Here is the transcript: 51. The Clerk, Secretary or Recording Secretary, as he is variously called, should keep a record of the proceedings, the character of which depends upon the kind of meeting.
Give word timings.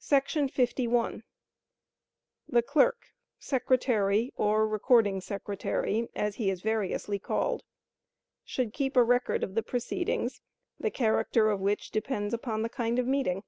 51. 0.00 1.22
The 2.46 2.60
Clerk, 2.60 3.06
Secretary 3.38 4.30
or 4.36 4.68
Recording 4.68 5.22
Secretary, 5.22 6.10
as 6.14 6.34
he 6.34 6.50
is 6.50 6.60
variously 6.60 7.18
called, 7.18 7.62
should 8.44 8.74
keep 8.74 8.98
a 8.98 9.02
record 9.02 9.42
of 9.42 9.54
the 9.54 9.62
proceedings, 9.62 10.42
the 10.78 10.90
character 10.90 11.48
of 11.48 11.60
which 11.60 11.90
depends 11.90 12.34
upon 12.34 12.60
the 12.60 12.68
kind 12.68 12.98
of 12.98 13.06
meeting. 13.06 13.44